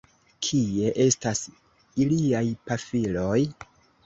[0.45, 1.41] Kie estas
[2.07, 3.39] iliaj pafiloj?